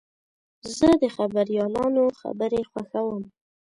[0.77, 3.23] زه د خبریالانو خبرې خوښوم.